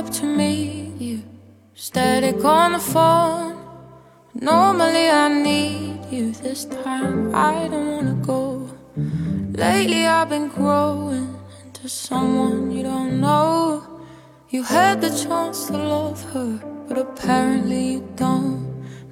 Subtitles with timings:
[0.00, 1.22] up to meet you.
[1.74, 3.52] Static on the phone.
[4.34, 6.32] Normally I need you.
[6.32, 8.42] This time I don't wanna go.
[9.64, 11.28] Lately I've been growing
[11.62, 13.58] into someone you don't know.
[14.48, 16.50] You had the chance to love her,
[16.88, 18.60] but apparently you don't.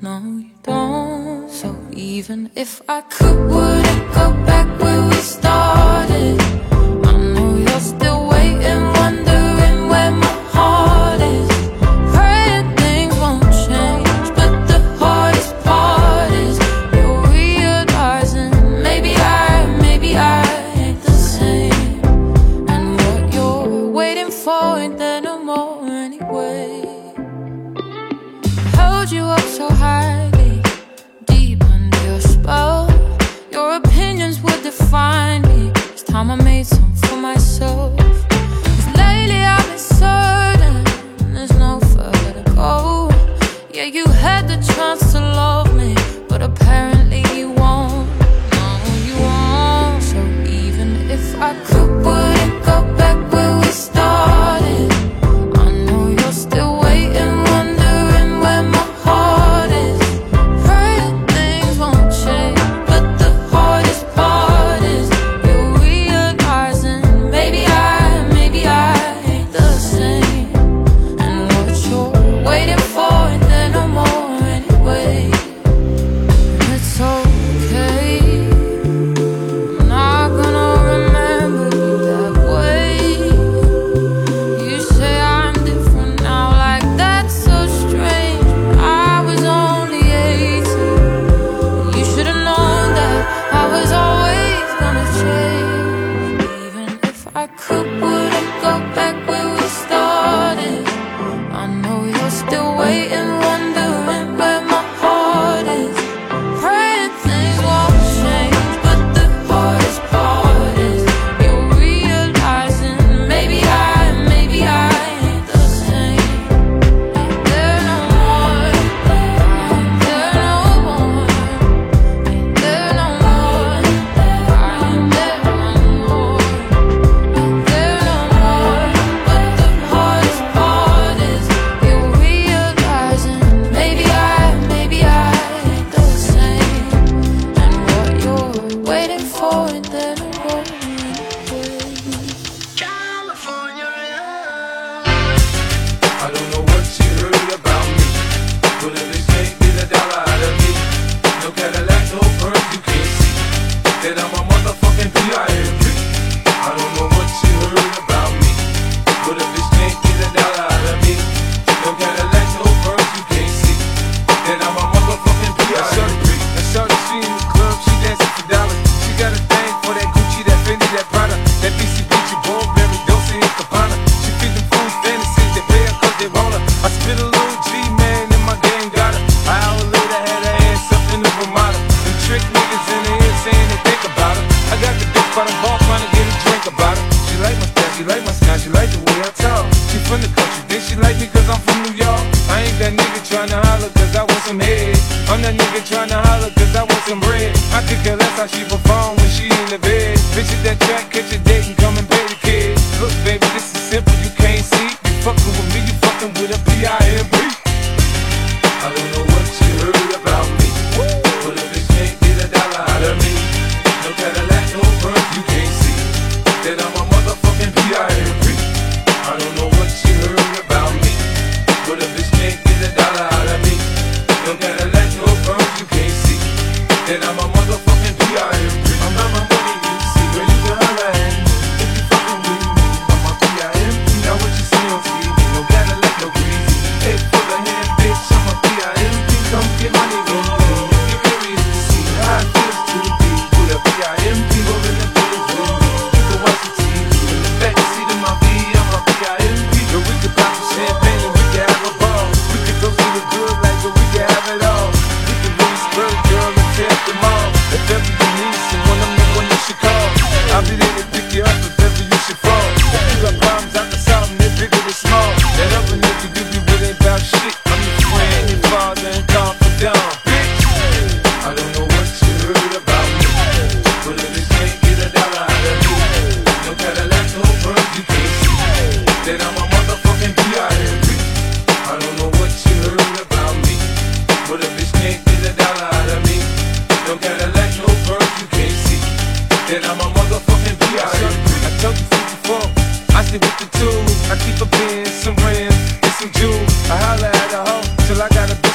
[0.00, 0.14] No,
[0.46, 1.50] you don't.
[1.50, 6.37] So even if I could, would I go back where we started?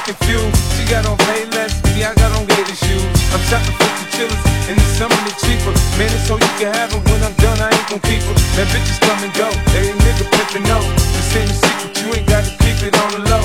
[0.03, 0.59] confused.
[0.75, 3.07] She got on payless, me, I got on gated shoes.
[3.31, 5.71] I'm shopping for the chillers, and it's something that's cheaper.
[5.95, 8.35] Man, it's so you can have them when I'm done, I ain't gon' keep them.
[8.59, 10.79] That bitches come and go, every nigga pimpin' no.
[11.15, 13.43] This ain't a secret, you ain't gotta keep it on the low.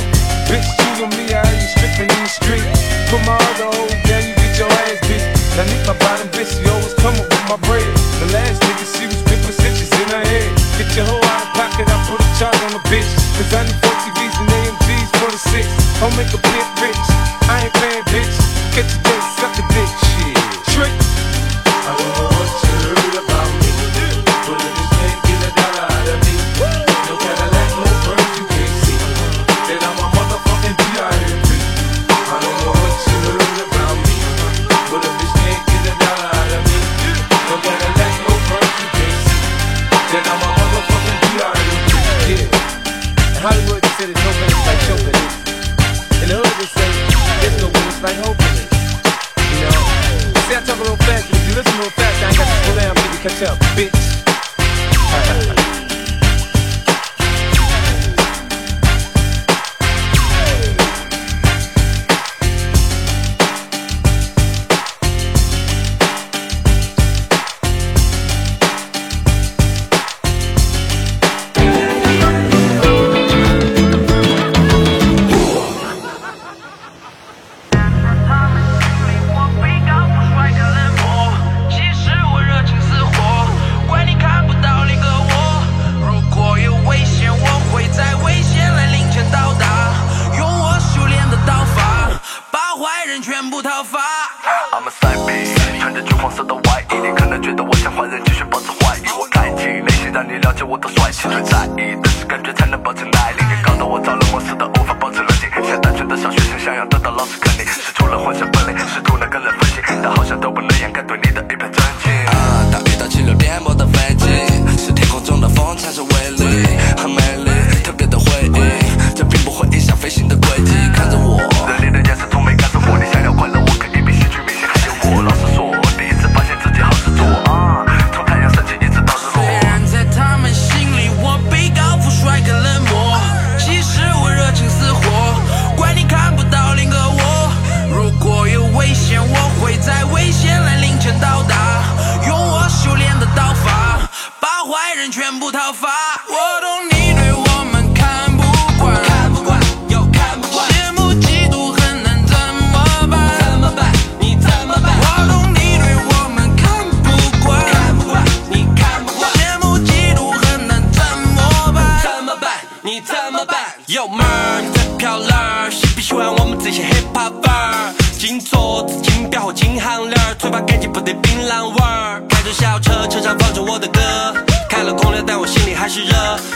[0.50, 2.66] Bitch, you and me, I ain't strippin' in the street.
[3.08, 5.24] Put my other hoes down, you get your ass beat.
[5.58, 7.87] I need my bottom bitch, she always come up with my braids.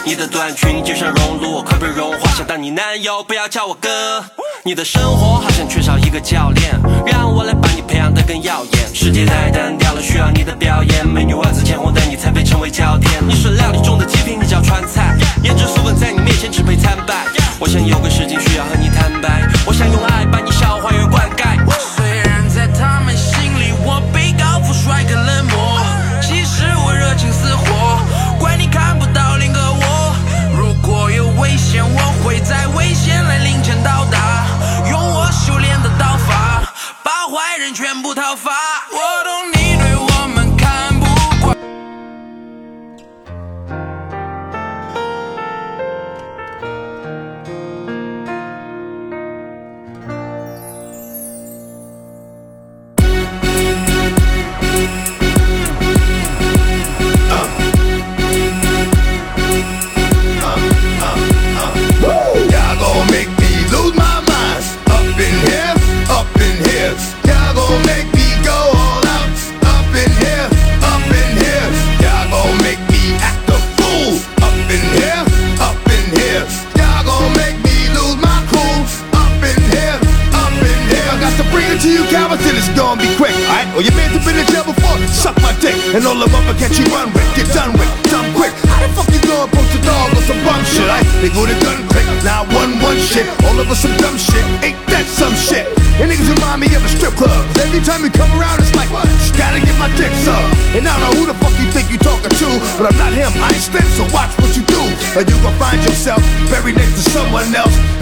[0.04, 2.32] 你的短裙就像熔炉，快被融化。
[2.32, 4.24] 想当你男友，不要叫我哥。
[4.64, 6.72] 你的生活好像缺少一个教练，
[7.06, 8.94] 让我来把你培养的更耀眼。
[8.94, 11.06] 世界太单调了，需要你的表演。
[11.06, 13.10] 美女万紫千红的你才被称为焦点。
[13.26, 15.16] 你是料理中的极品，你叫川菜。
[15.42, 17.26] 颜值素问在你面前只配参拜。
[17.60, 18.31] 我想有个时间。
[37.82, 38.52] 全部讨伐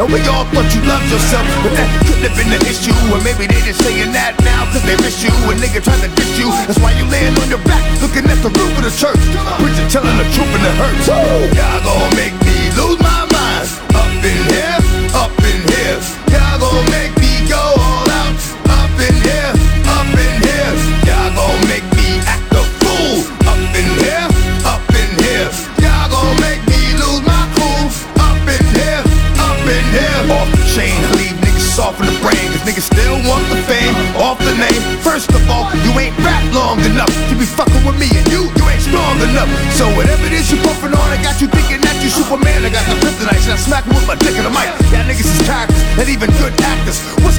[0.01, 2.97] And we all thought you loved yourself, but that could have been the issue.
[3.13, 5.29] Or maybe they just saying that now cause they miss you.
[5.29, 6.49] A nigga trying to diss you.
[6.65, 9.21] That's why you laying on your back, looking at the roof of the church.
[9.61, 11.05] Preacher telling the truth and it hurts.
[11.05, 13.20] Y'all gon' make me lose my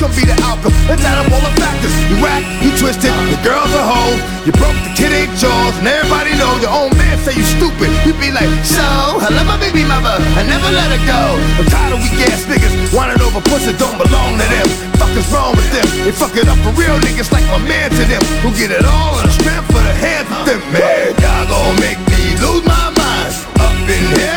[0.02, 0.74] gonna be the outcome?
[0.90, 1.94] Let's add up all the factors.
[2.10, 4.18] You whack, you twisted, the girl's a hoe.
[4.50, 7.94] You broke the kid ain't yours, and everybody know your own man say you stupid.
[8.02, 8.82] You be like, so,
[9.22, 11.22] I love my baby mother, I never let her go.
[11.62, 14.68] I'm tired of weak ass niggas wanting over pussy don't belong to them.
[14.98, 15.86] Fuck is wrong with them?
[16.02, 18.82] They fuck it up for real niggas like my man to them, who get it
[18.82, 20.62] all in the strength for the hands of them.
[20.74, 23.30] Man, y'all gon' make me lose my mind.
[23.62, 24.31] Up in here,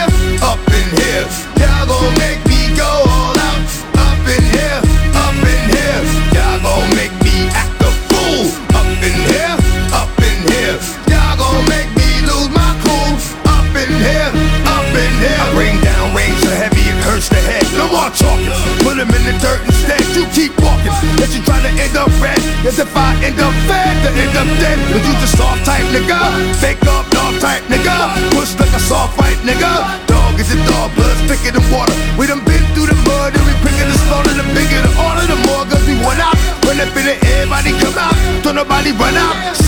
[20.35, 20.91] keep walking.
[21.23, 22.37] That you try to end up red.
[22.67, 24.77] As if I end up fed to end up dead.
[24.91, 26.19] But you just soft type nigga.
[26.59, 27.95] Fake up dog type nigga.
[28.35, 29.87] Push like a soft fight nigga.
[30.11, 31.95] Dog is a dog, blood thicker than water.
[32.19, 34.35] We done been through the mud and we picking the slaughter.
[34.35, 36.37] The bigger the order, the more guns we want out.
[36.67, 38.17] Run up in the everybody come out.
[38.43, 39.64] Don't nobody run out.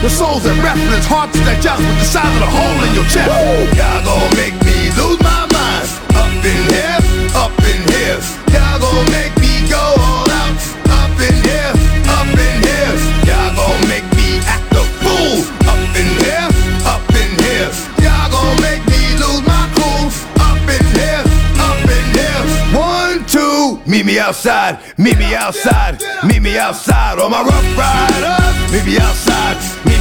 [0.00, 1.04] The souls and wrestlers.
[1.04, 3.28] Hard to digest with the size of the hole in your chest.
[3.76, 5.86] Y'all gon' make me lose my mind.
[6.16, 6.96] Up in here,
[7.36, 8.16] up in here.
[8.48, 10.56] Y'all gon' make me go all out.
[10.88, 11.72] Up in here,
[12.16, 12.96] up in here.
[13.28, 15.44] Y'all gon' make me act a fool.
[15.68, 16.48] Up in here,
[16.88, 17.68] up in here.
[18.00, 20.08] Y'all gon' make me lose my cool.
[20.40, 21.24] Up in here,
[21.60, 22.40] up in here.
[22.72, 27.20] One, two, meet me outside, meet me outside, meet me outside.
[27.20, 29.49] All my Ruff Ryders, meet me outside,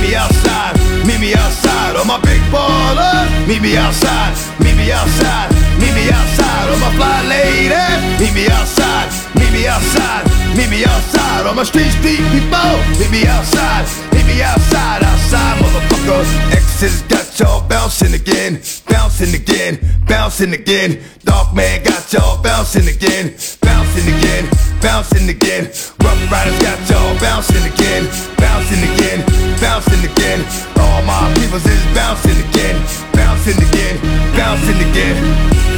[0.10, 0.74] me outside,
[1.06, 1.96] meet me outside.
[1.96, 6.66] All my big ballers, meet me outside, meet me outside, meet me outside.
[6.72, 10.26] All my fly ladies, meet me outside, meet me outside,
[10.60, 11.48] meet me outside.
[11.48, 16.24] All my street street people, meet me outside, meet me outside, outside, motherfucker.
[16.52, 21.00] X's got y'all bouncing again, bouncing again, bouncing again.
[21.24, 24.44] Dark man got y'all bouncing again, bouncing again,
[24.82, 25.64] bouncing again.
[26.04, 28.04] Ruff Ryders got y'all bouncing again,
[28.38, 29.20] bouncing again,
[29.64, 30.40] bouncing again.
[30.84, 32.76] All my peoples is bouncing again,
[33.14, 33.96] bouncing again,
[34.36, 35.69] bouncing again.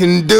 [0.00, 0.39] Can do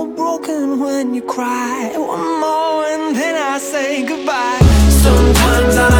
[0.00, 1.92] so broken when you cry.
[1.94, 4.60] One more and then I say goodbye.
[4.88, 5.99] Sometimes I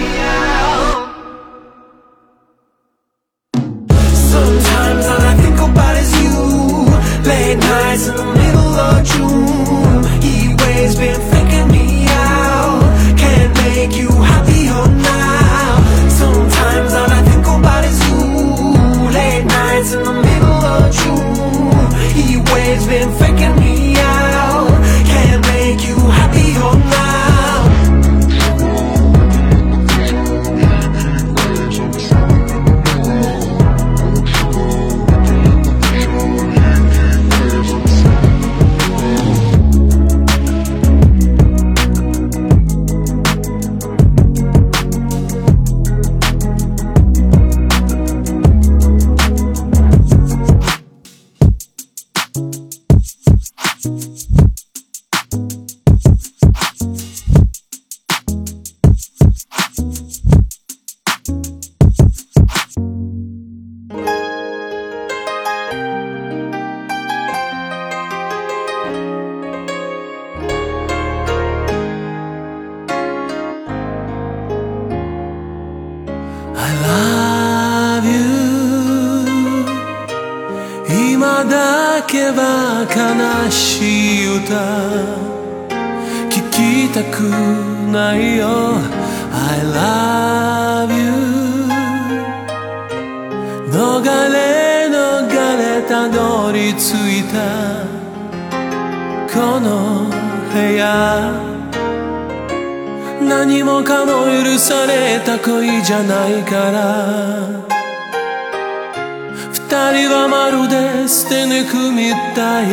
[111.65, 112.65] くみたい。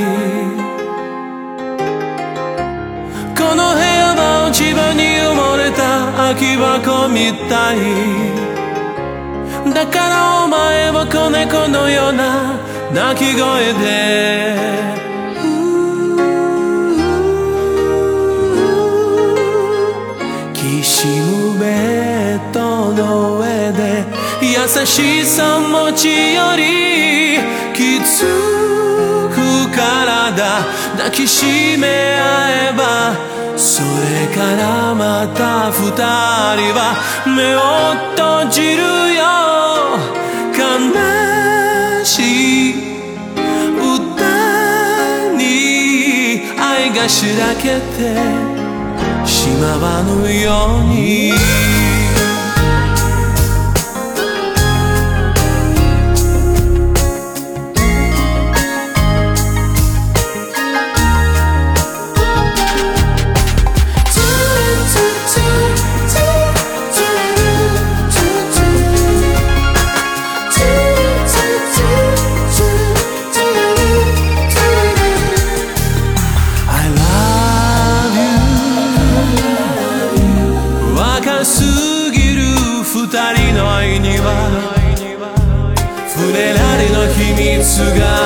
[3.37, 5.83] この部屋は落ち葉に埋もれた
[6.17, 7.77] 空き箱みたい。
[9.75, 12.57] だからお前は子猫のような
[12.93, 13.87] 鳴き声で。
[20.55, 21.21] 岸
[21.53, 23.38] 辺との
[24.41, 27.39] 優しさ持ちより
[27.75, 28.23] きつ
[29.35, 29.37] く
[29.75, 30.63] 体
[30.97, 33.17] 抱きしめ合えば
[33.59, 33.87] それ
[34.35, 35.99] からまた二人
[36.73, 36.95] は
[37.27, 37.59] 目を
[38.15, 38.83] 閉じる
[39.17, 39.25] よ
[40.55, 42.75] 悲しい
[43.77, 48.15] 歌に愛がしらけて
[49.27, 51.33] しまわぬように
[82.91, 84.25] 二人の愛には
[86.09, 88.18] 触れられの秘密が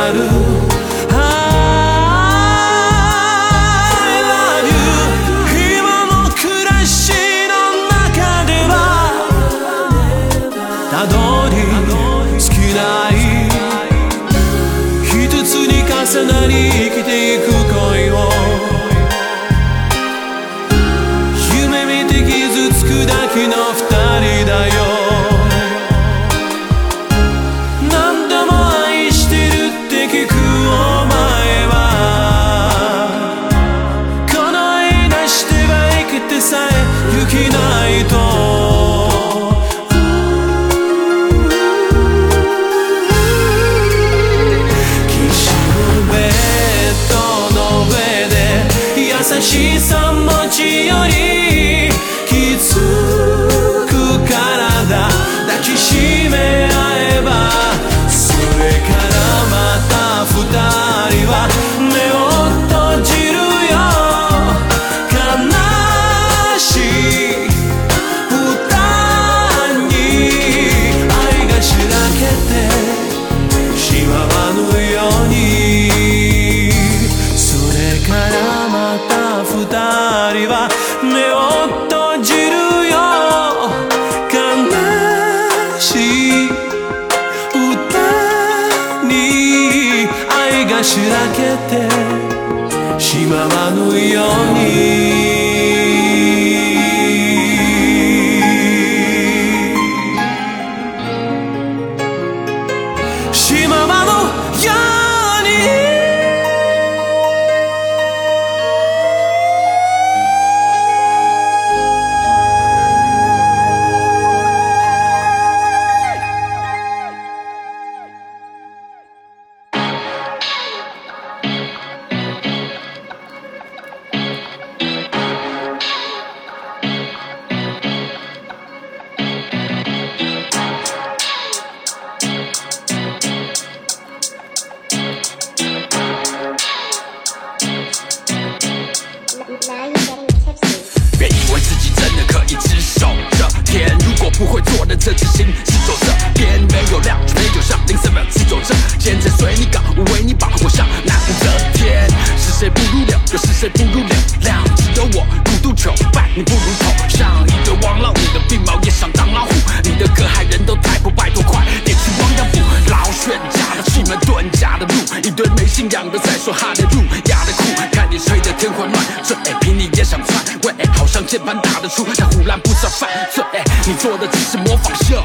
[168.63, 173.43] 天会乱，这哎凭你也想篡位好像键盘打得出，但胡乱不知道犯罪，
[173.85, 175.21] 你做的只是模仿秀。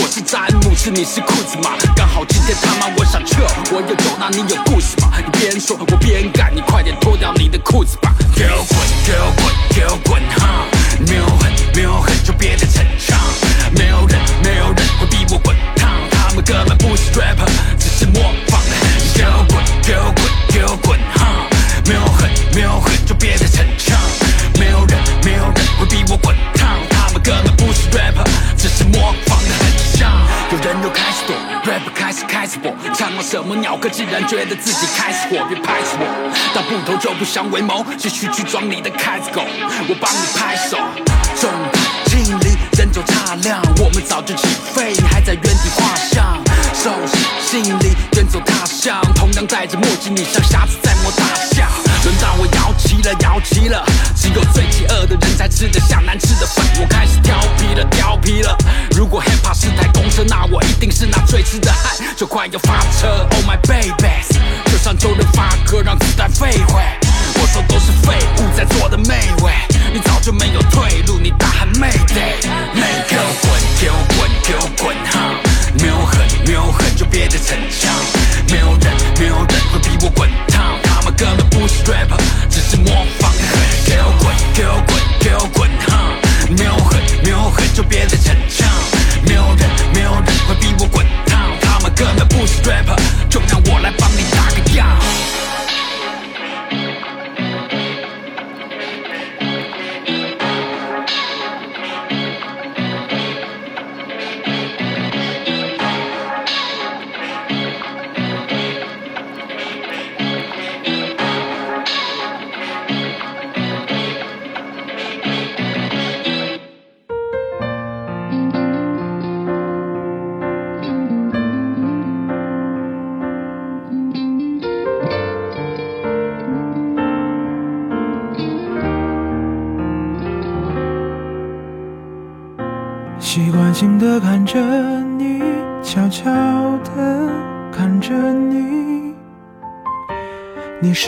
[0.00, 1.72] 我是詹姆斯，你是裤子嘛？
[1.94, 5.12] 刚好今天他妈我想撤，我有酒，那你有故事吗？
[5.18, 8.10] 你边说我边干，你快点脱掉你的裤子吧！
[8.34, 9.47] 给我滚，给我滚，
[32.62, 36.04] 我，唱了什么鸟歌，竟然觉得自己开始火，别拍死我。
[36.54, 39.42] 到不头就不相为谋，继续去装你的开子狗，
[39.88, 40.78] 我帮你拍手。
[41.40, 41.50] 重
[42.06, 46.42] 金力，人走茶凉，我们早就起飞，你还在原地画像。
[46.74, 51.68] 收拾行李，远走他乡，同样戴着墨镜，你像瞎子在摸大象。
[52.04, 53.84] 轮到我摇旗了，摇旗了，
[54.16, 56.64] 只有最饥饿的人才吃得下难吃的饭。
[56.80, 57.36] 我开始调
[57.78, 58.56] 皮了，调皮了。
[58.90, 63.26] 如果 hip hop 是台公车，那我一定是那最痴的汉，就快要发车。
[63.30, 64.08] Oh my baby，
[64.66, 66.82] 就算就能发歌，让子弹飞回。
[67.40, 69.52] 我说都是废物在做的媚味，
[69.92, 72.34] 你早就没有退路，你大喊 Mayday，
[72.74, 75.34] 没给我滚，给我滚，给我滚哈！
[75.78, 77.94] 没有狠，没有狠就别再逞强，
[78.48, 82.18] 没有人，没有人会比我滚烫，他们根本不是 rapper，
[82.50, 83.30] 只是模仿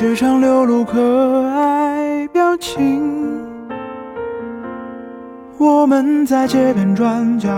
[0.00, 3.02] 时常流露可爱表情
[5.58, 7.50] 我们在街边转角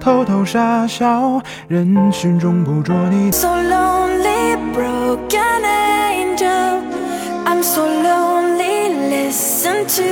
[0.00, 6.82] 偷偷傻笑人群中捕捉你 so lonely broken angel
[7.44, 10.02] i'm so lonely listen to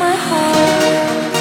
[0.00, 1.37] my heart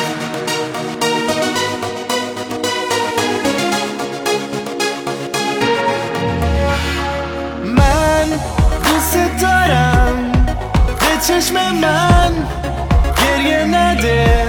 [11.37, 12.33] vazgeçmem ben.
[13.17, 14.46] Geriye nedir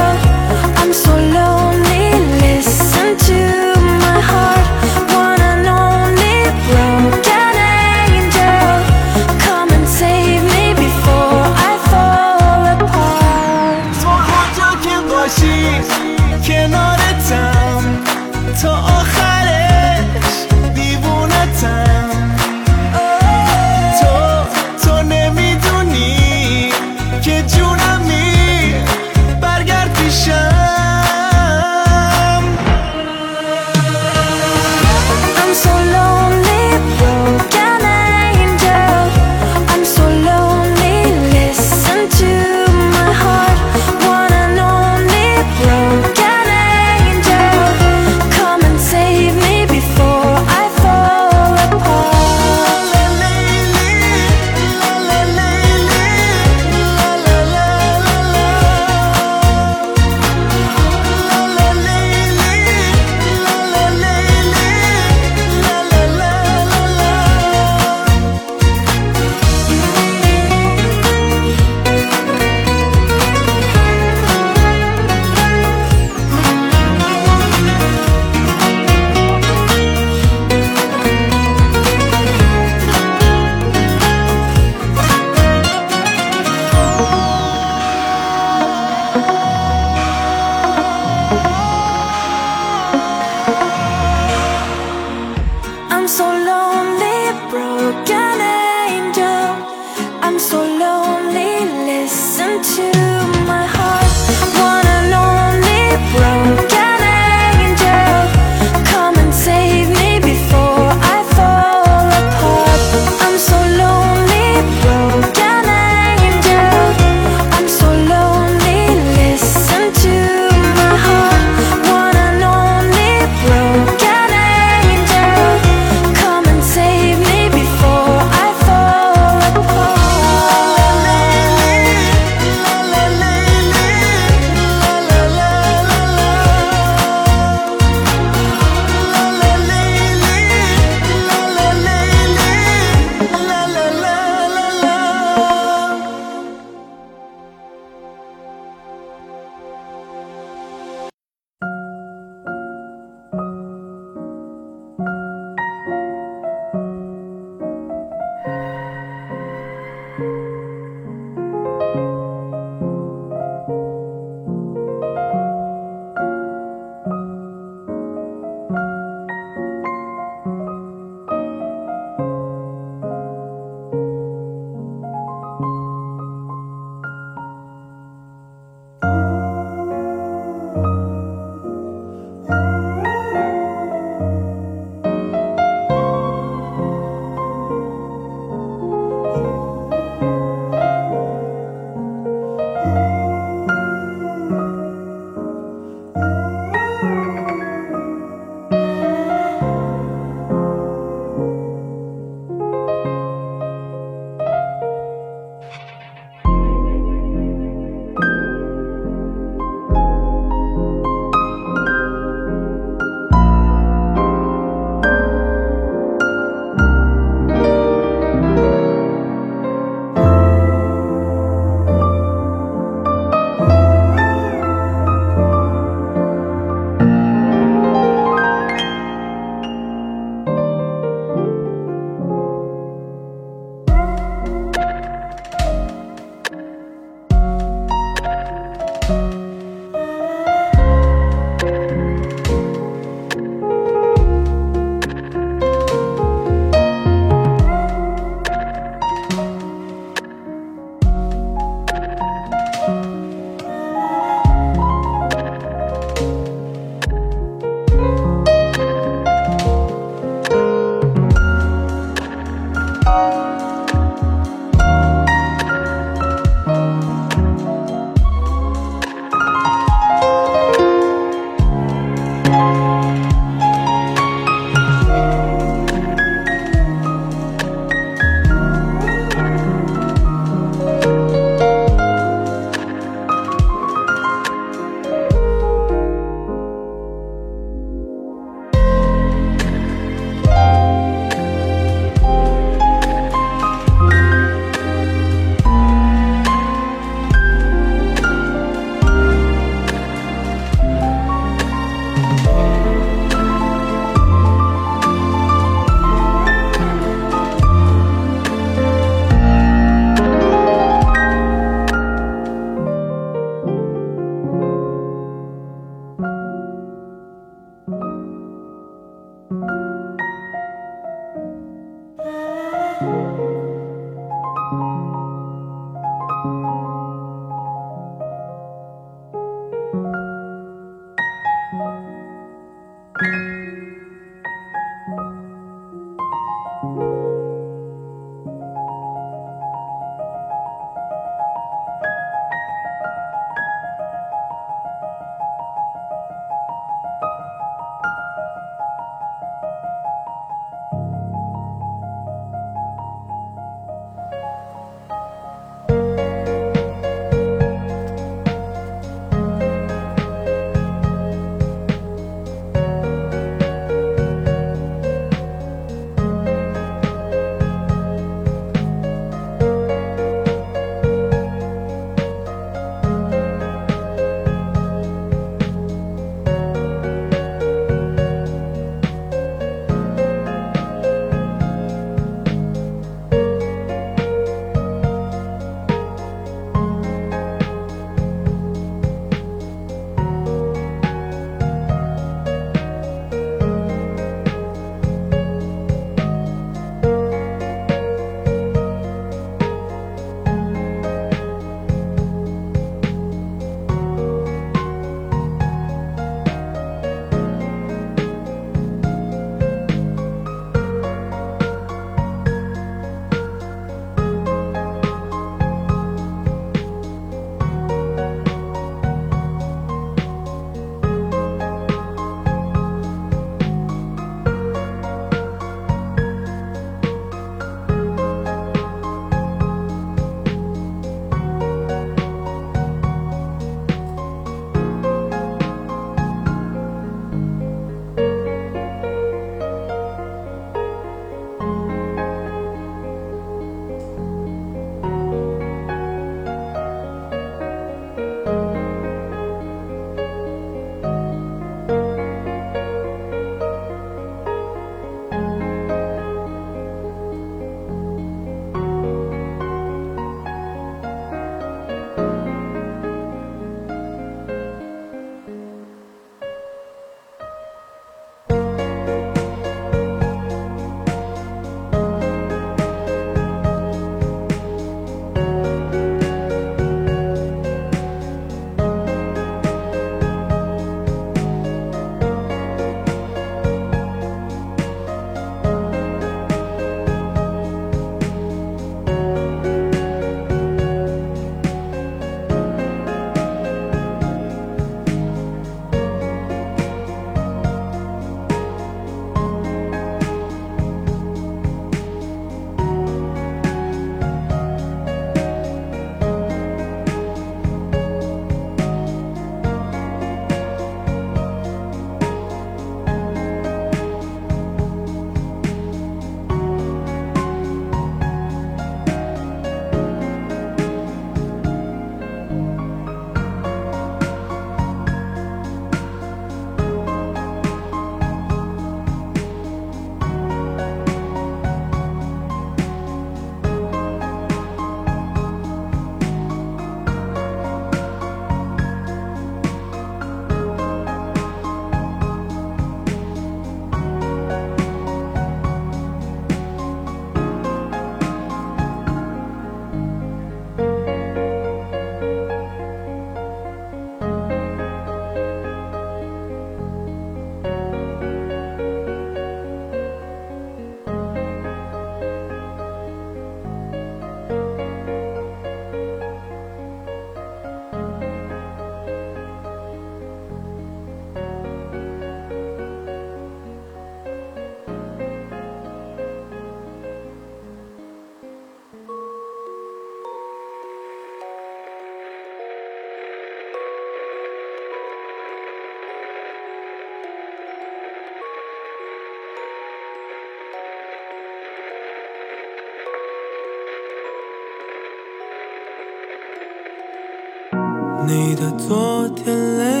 [598.31, 600.00] 你的昨天累。